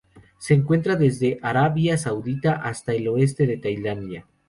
Se 0.39 0.55
encuentra 0.55 0.95
desde 0.95 1.37
Arabia 1.43 1.95
Saudita 1.95 2.53
hasta 2.53 2.91
el 2.95 3.07
oeste 3.07 3.45
de 3.45 3.57
Tailandia. 3.57 4.25